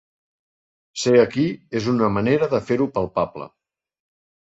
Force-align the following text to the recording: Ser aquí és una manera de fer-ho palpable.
Ser 1.01 1.13
aquí 1.25 1.45
és 1.81 1.91
una 1.93 2.11
manera 2.17 2.51
de 2.57 2.65
fer-ho 2.73 2.91
palpable. 2.99 3.53